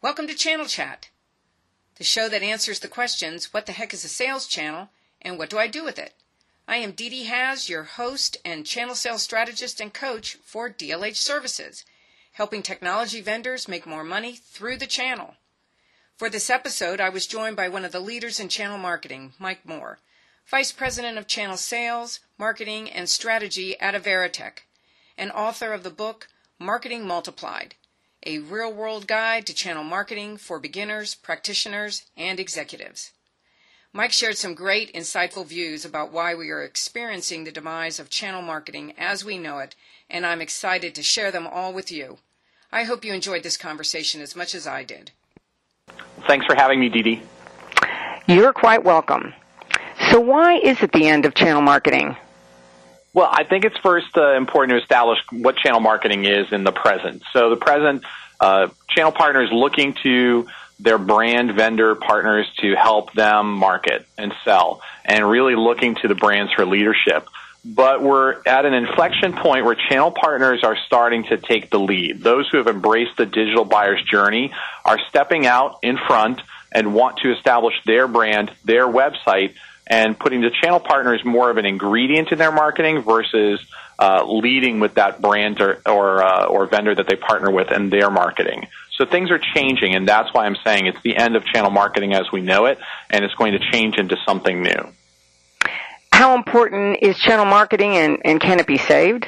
[0.00, 1.08] Welcome to Channel Chat,
[1.96, 4.90] the show that answers the questions what the heck is a sales channel
[5.20, 6.14] and what do I do with it?
[6.68, 11.16] I am Dee Dee Haas, your host and channel sales strategist and coach for DLH
[11.16, 11.84] Services,
[12.30, 15.34] helping technology vendors make more money through the channel.
[16.16, 19.66] For this episode, I was joined by one of the leaders in channel marketing, Mike
[19.66, 19.98] Moore,
[20.46, 24.58] Vice President of Channel Sales, Marketing, and Strategy at Averetek,
[25.16, 26.28] and author of the book
[26.60, 27.74] Marketing Multiplied
[28.24, 33.12] a real world guide to channel marketing for beginners, practitioners, and executives.
[33.92, 38.42] Mike shared some great, insightful views about why we are experiencing the demise of channel
[38.42, 39.74] marketing as we know it,
[40.10, 42.18] and I'm excited to share them all with you.
[42.70, 45.10] I hope you enjoyed this conversation as much as I did.
[46.26, 47.22] Thanks for having me, Dee Dee.
[48.26, 49.32] You're quite welcome.
[50.10, 52.14] So, why is it the end of channel marketing?
[53.12, 56.72] Well, I think it's first uh, important to establish what channel marketing is in the
[56.72, 57.22] present.
[57.32, 58.04] So, the present
[58.38, 60.46] uh, channel partners looking to
[60.80, 66.14] their brand vendor partners to help them market and sell, and really looking to the
[66.14, 67.26] brands for leadership.
[67.64, 72.20] But we're at an inflection point where channel partners are starting to take the lead.
[72.20, 74.52] Those who have embraced the digital buyer's journey
[74.84, 79.54] are stepping out in front and want to establish their brand, their website,
[79.88, 83.60] and putting the channel partners more of an ingredient in their marketing versus
[83.98, 87.90] uh, leading with that brand or or, uh, or vendor that they partner with in
[87.90, 88.68] their marketing.
[88.96, 92.14] So things are changing, and that's why I'm saying it's the end of channel marketing
[92.14, 92.78] as we know it,
[93.10, 94.92] and it's going to change into something new.
[96.12, 99.26] How important is channel marketing, and, and can it be saved?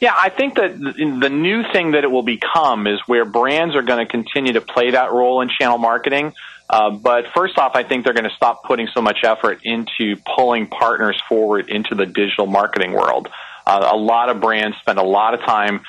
[0.00, 3.82] Yeah, I think that the new thing that it will become is where brands are
[3.82, 6.32] going to continue to play that role in channel marketing.
[6.68, 10.16] Uh, but first off, I think they're going to stop putting so much effort into
[10.36, 13.28] pulling partners forward into the digital marketing world.
[13.66, 15.80] Uh, a lot of brands spend a lot of time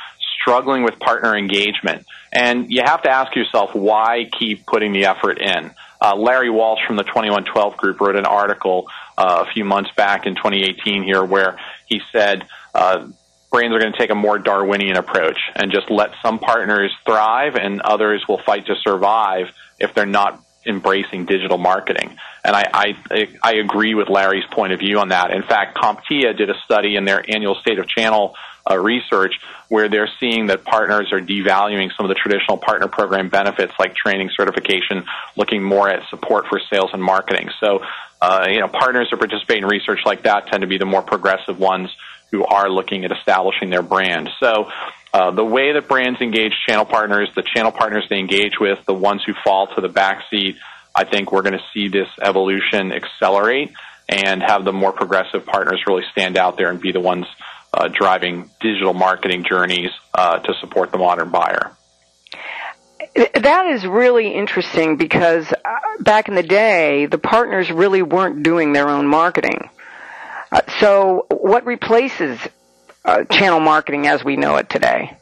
[0.41, 2.05] struggling with partner engagement.
[2.31, 5.71] And you have to ask yourself, why keep putting the effort in?
[5.99, 10.25] Uh, Larry Walsh from the 2112 group wrote an article uh, a few months back
[10.25, 13.07] in 2018 here where he said, uh,
[13.51, 17.55] brands are going to take a more Darwinian approach and just let some partners thrive
[17.55, 19.47] and others will fight to survive
[19.79, 22.17] if they're not embracing digital marketing.
[22.43, 25.31] And I, I, I agree with Larry's point of view on that.
[25.31, 28.35] In fact, CompTIA did a study in their annual state of channel
[28.69, 33.29] uh, research where they're seeing that partners are devaluing some of the traditional partner program
[33.29, 35.03] benefits like training certification,
[35.35, 37.49] looking more at support for sales and marketing.
[37.59, 37.81] So,
[38.21, 41.01] uh, you know, partners who participate in research like that tend to be the more
[41.01, 41.89] progressive ones
[42.31, 44.29] who are looking at establishing their brand.
[44.39, 44.69] So,
[45.17, 48.93] uh, the way that brands engage channel partners, the channel partners they engage with, the
[48.93, 50.57] ones who fall to the back seat,
[50.95, 53.71] I think we're going to see this evolution accelerate
[54.07, 57.25] and have the more progressive partners really stand out there and be the ones
[57.73, 61.71] uh, driving digital marketing journeys uh, to support the modern buyer.
[63.15, 68.71] That is really interesting because uh, back in the day, the partners really weren't doing
[68.71, 69.71] their own marketing.
[70.51, 72.39] Uh, so, what replaces
[73.07, 75.17] uh, channel marketing as we know it today?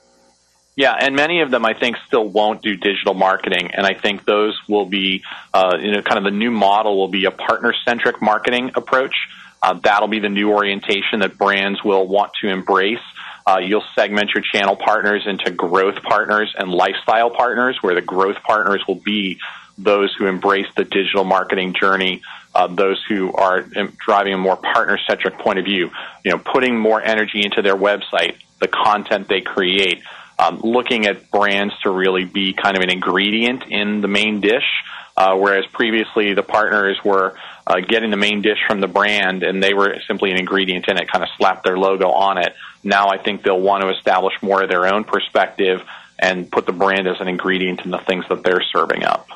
[0.75, 4.25] Yeah, and many of them I think still won't do digital marketing, and I think
[4.25, 5.23] those will be,
[5.53, 9.15] uh, you know, kind of the new model will be a partner-centric marketing approach.
[9.63, 12.99] Uh, that'll be the new orientation that brands will want to embrace.
[13.47, 18.37] Uh, you'll segment your channel partners into growth partners and lifestyle partners, where the growth
[18.45, 19.39] partners will be
[19.77, 22.21] those who embrace the digital marketing journey,
[22.53, 23.65] uh, those who are
[23.97, 25.91] driving a more partner-centric point of view,
[26.23, 30.01] you know, putting more energy into their website, the content they create,
[30.39, 34.83] um, looking at brands to really be kind of an ingredient in the main dish,
[35.17, 37.37] uh, whereas previously the partners were
[37.67, 40.97] uh, getting the main dish from the brand and they were simply an ingredient in
[40.97, 42.53] it, kind of slapped their logo on it.
[42.83, 45.81] Now I think they'll want to establish more of their own perspective
[46.19, 49.27] and put the brand as an ingredient in the things that they're serving up.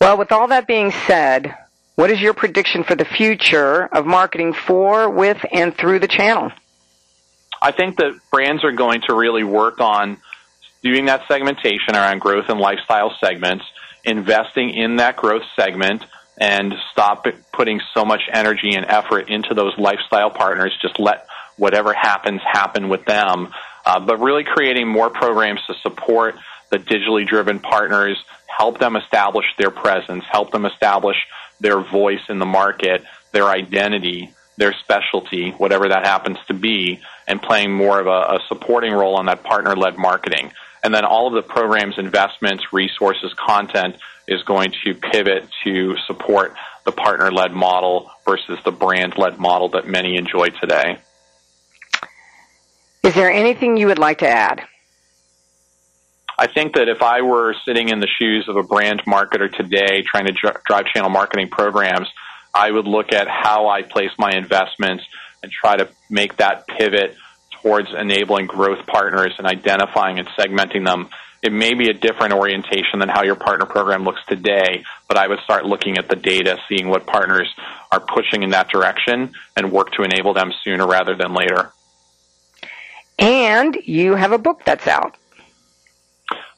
[0.00, 1.54] Well, with all that being said,
[1.94, 6.50] what is your prediction for the future of marketing for, with, and through the channel?
[7.60, 10.16] I think that brands are going to really work on
[10.82, 13.66] doing that segmentation around growth and lifestyle segments,
[14.02, 16.06] investing in that growth segment,
[16.38, 20.74] and stop putting so much energy and effort into those lifestyle partners.
[20.80, 21.26] Just let
[21.58, 23.52] whatever happens happen with them.
[23.84, 26.36] Uh, but really creating more programs to support
[26.70, 28.16] the digitally driven partners,
[28.60, 31.16] help them establish their presence, help them establish
[31.60, 33.02] their voice in the market,
[33.32, 38.38] their identity, their specialty, whatever that happens to be, and playing more of a, a
[38.48, 40.52] supporting role on that partner led marketing.
[40.84, 43.96] And then all of the programs, investments, resources, content
[44.28, 46.54] is going to pivot to support
[46.84, 50.98] the partner led model versus the brand led model that many enjoy today.
[53.02, 54.66] Is there anything you would like to add?
[56.40, 60.02] I think that if I were sitting in the shoes of a brand marketer today
[60.02, 62.08] trying to dr- drive channel marketing programs,
[62.54, 65.04] I would look at how I place my investments
[65.42, 67.14] and try to make that pivot
[67.60, 71.10] towards enabling growth partners and identifying and segmenting them.
[71.42, 75.28] It may be a different orientation than how your partner program looks today, but I
[75.28, 77.54] would start looking at the data, seeing what partners
[77.92, 81.70] are pushing in that direction and work to enable them sooner rather than later.
[83.18, 85.18] And you have a book that's out.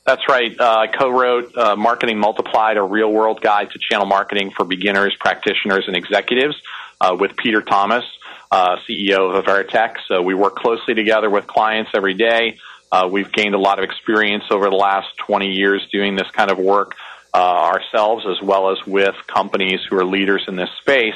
[0.04, 0.58] That's right.
[0.58, 5.84] Uh, I co-wrote uh, Marketing Multiplied, a real-world guide to channel marketing for beginners, practitioners,
[5.86, 6.56] and executives
[7.00, 8.04] uh, with Peter Thomas,
[8.50, 9.94] uh, CEO of Veritech.
[10.08, 12.58] So we work closely together with clients every day.
[12.90, 16.50] Uh, we've gained a lot of experience over the last 20 years doing this kind
[16.50, 16.96] of work
[17.32, 21.14] uh, ourselves as well as with companies who are leaders in this space.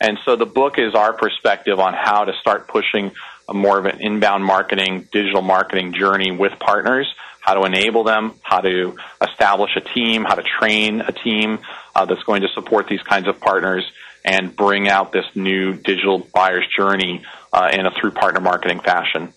[0.00, 3.12] And so the book is our perspective on how to start pushing
[3.48, 7.06] a more of an inbound marketing, digital marketing journey with partners
[7.44, 11.58] how to enable them, how to establish a team, how to train a team
[11.94, 13.84] uh, that's going to support these kinds of partners
[14.24, 19.34] and bring out this new digital buyer's journey uh, in a through partner marketing fashion.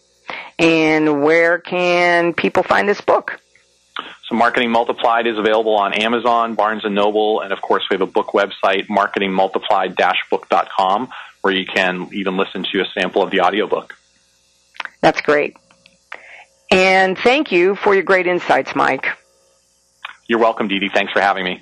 [0.58, 3.42] And where can people find this book?
[4.30, 8.02] So Marketing Multiplied is available on Amazon, Barnes & Noble, and of course we have
[8.02, 11.10] a book website, marketingmultiplied-book.com,
[11.42, 13.97] where you can even listen to a sample of the audiobook.
[15.02, 15.56] That's great.
[16.72, 19.08] And thank you for your great insights, Mike.
[20.28, 20.90] You're welcome, Dee Dee.
[20.90, 21.62] Thanks for having me.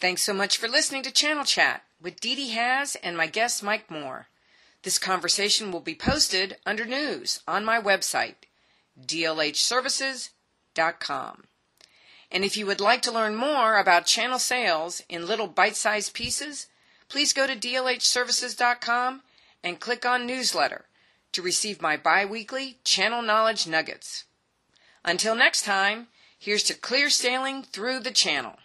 [0.00, 3.62] Thanks so much for listening to Channel Chat with Dee Dee Haas and my guest,
[3.62, 4.26] Mike Moore.
[4.82, 8.36] This conversation will be posted under news on my website,
[8.98, 11.44] dlhservices.com.
[12.32, 16.68] And if you would like to learn more about channel sales in little bite-sized pieces,
[17.08, 19.22] please go to dlhservices.com
[19.62, 20.86] and click on newsletter
[21.32, 24.24] to receive my bi-weekly channel knowledge nuggets.
[25.04, 28.59] Until next time, here's to clear sailing through the channel.